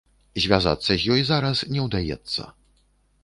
Звязацца 0.43 0.91
з 1.03 1.17
ёй 1.17 1.21
зараз 1.31 1.61
не 1.75 1.85
ўдаецца. 1.87 2.49